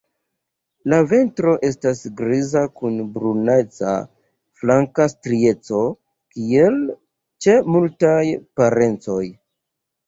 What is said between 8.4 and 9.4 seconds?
parencoj.